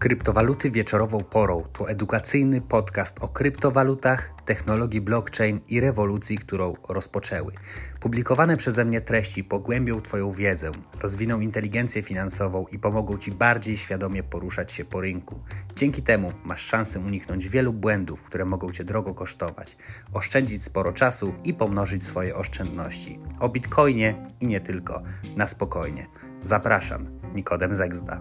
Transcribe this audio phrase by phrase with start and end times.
[0.00, 7.52] Kryptowaluty wieczorową porą to edukacyjny podcast o kryptowalutach, technologii blockchain i rewolucji, którą rozpoczęły.
[8.00, 14.22] Publikowane przeze mnie treści pogłębią Twoją wiedzę, rozwiną inteligencję finansową i pomogą Ci bardziej świadomie
[14.22, 15.40] poruszać się po rynku.
[15.76, 19.76] Dzięki temu masz szansę uniknąć wielu błędów, które mogą Cię drogo kosztować,
[20.12, 23.18] oszczędzić sporo czasu i pomnożyć swoje oszczędności.
[23.40, 25.02] O bitcoinie i nie tylko,
[25.36, 26.06] na spokojnie.
[26.42, 28.20] Zapraszam, Nikodem Zegzda.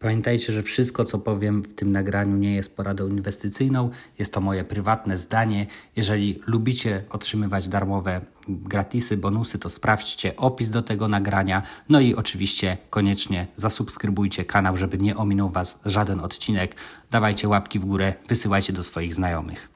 [0.00, 3.90] Pamiętajcie, że wszystko, co powiem w tym nagraniu, nie jest poradą inwestycyjną.
[4.18, 5.66] Jest to moje prywatne zdanie.
[5.96, 11.62] Jeżeli lubicie otrzymywać darmowe gratisy, bonusy, to sprawdźcie opis do tego nagrania.
[11.88, 16.74] No i oczywiście koniecznie zasubskrybujcie kanał, żeby nie ominął Was żaden odcinek.
[17.10, 19.68] Dawajcie łapki w górę, wysyłajcie do swoich znajomych.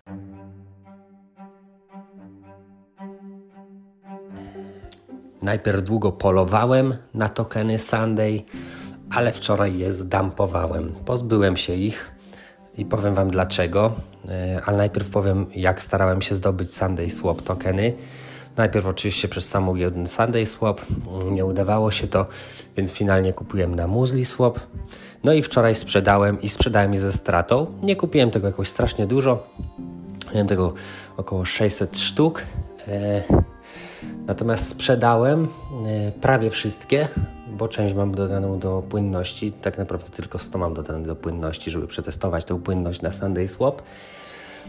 [5.43, 8.45] Najpierw długo polowałem na tokeny Sunday
[9.15, 10.93] ale wczoraj je zdampowałem.
[11.05, 12.11] Pozbyłem się ich
[12.79, 13.93] i powiem Wam dlaczego.
[14.29, 17.93] E, ale najpierw powiem, jak starałem się zdobyć Sunday Swap tokeny.
[18.57, 20.81] Najpierw oczywiście przez samą jeden Sunday Swap.
[21.31, 22.27] Nie udawało się to,
[22.77, 24.61] więc finalnie kupiłem na Musli Swap.
[25.25, 27.67] No i wczoraj sprzedałem i sprzedałem je ze stratą.
[27.83, 29.47] Nie kupiłem tego jakoś strasznie dużo.
[30.33, 30.75] Miałem tego
[31.17, 32.43] około 600 sztuk.
[32.89, 33.23] E,
[34.27, 37.09] natomiast sprzedałem e, prawie wszystkie,
[37.55, 39.53] bo część mam dodaną do płynności.
[39.53, 43.83] Tak naprawdę tylko 100 mam dodane do płynności, żeby przetestować tę płynność na Sunday Swap.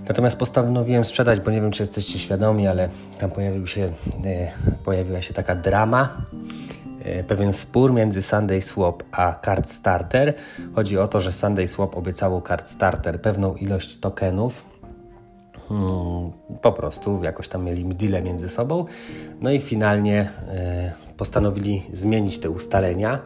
[0.08, 3.92] Natomiast postanowiłem sprzedać, bo nie wiem, czy jesteście świadomi, ale tam pojawił się,
[4.26, 4.52] e,
[4.84, 6.18] pojawiła się taka drama,
[7.04, 10.34] e, pewien spór między Sunday Swap a Card Starter.
[10.76, 14.76] Chodzi o to, że Sunday Swap obiecało Card Starter pewną ilość tokenów,
[15.70, 18.86] Hmm, po prostu jakoś tam mieli deal między sobą.
[19.42, 23.22] No i finalnie e, postanowili zmienić te ustalenia.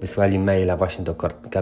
[0.00, 1.16] Wysłali maila właśnie do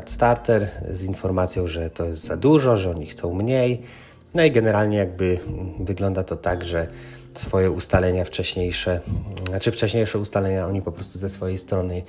[0.06, 3.82] Starter z informacją, że to jest za dużo, że oni chcą mniej.
[4.34, 5.38] No i generalnie jakby
[5.80, 6.86] wygląda to tak, że
[7.34, 9.00] swoje ustalenia wcześniejsze,
[9.48, 12.02] znaczy wcześniejsze ustalenia oni po prostu ze swojej strony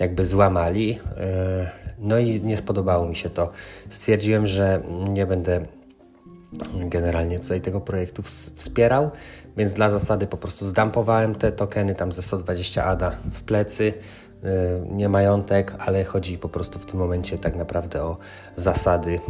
[0.00, 0.98] jakby złamali.
[1.16, 3.50] E, no i nie spodobało mi się to.
[3.88, 5.66] Stwierdziłem, że nie będę
[6.74, 8.22] generalnie tutaj tego projektu
[8.54, 9.10] wspierał,
[9.56, 13.92] więc dla zasady po prostu zdampowałem te tokeny tam ze 120 ADA w plecy,
[14.44, 14.48] y,
[14.90, 18.16] nie majątek, ale chodzi po prostu w tym momencie tak naprawdę o
[18.56, 19.10] zasady.
[19.10, 19.20] Y,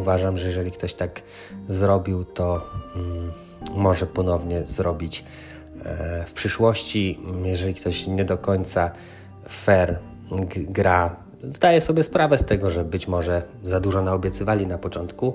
[0.00, 1.22] uważam, że jeżeli ktoś tak
[1.68, 3.32] zrobił, to mm,
[3.74, 5.24] może ponownie zrobić
[5.84, 7.20] e, w przyszłości.
[7.44, 8.90] Jeżeli ktoś nie do końca
[9.48, 9.98] fair
[10.68, 15.34] gra, zdaje sobie sprawę z tego, że być może za dużo naobiecywali na początku,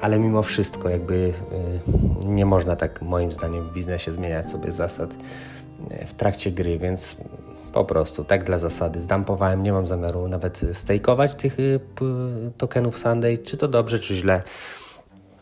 [0.00, 1.32] ale mimo wszystko jakby y,
[2.24, 5.16] nie można tak moim zdaniem w biznesie zmieniać sobie zasad
[6.02, 7.16] y, w trakcie gry, więc
[7.72, 11.80] po prostu tak dla zasady zdampowałem, nie mam zamiaru nawet stejkować tych y,
[12.56, 14.42] tokenów Sunday, czy to dobrze, czy źle.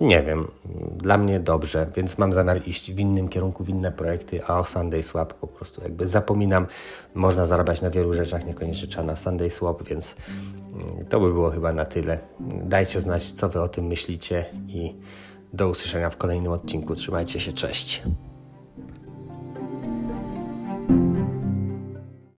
[0.00, 0.49] Nie wiem,
[0.97, 4.65] dla mnie dobrze, więc mam zamiar iść w innym kierunku, w inne projekty, a o
[4.65, 6.66] Sunday Swap po prostu jakby zapominam.
[7.15, 10.16] Można zarabiać na wielu rzeczach, niekoniecznie trzeba na Sunday Swap, więc
[10.75, 12.19] mm, to by było chyba na tyle.
[12.65, 14.94] Dajcie znać, co Wy o tym myślicie i
[15.53, 16.94] do usłyszenia w kolejnym odcinku.
[16.94, 18.03] Trzymajcie się, cześć.